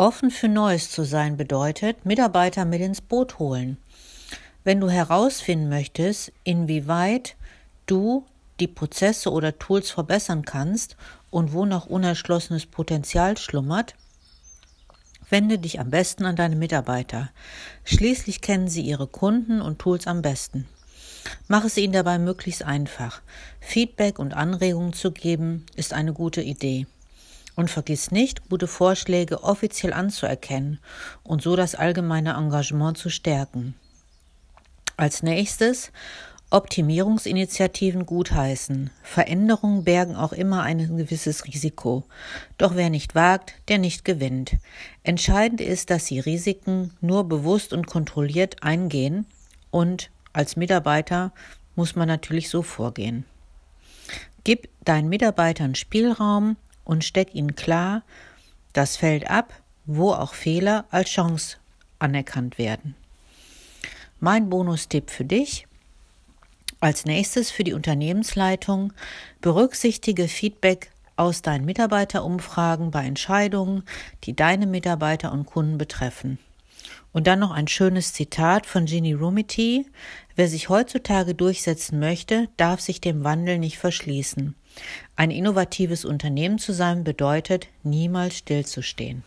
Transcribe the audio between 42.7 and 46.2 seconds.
wer nicht wagt, der nicht gewinnt. Entscheidend ist, dass Sie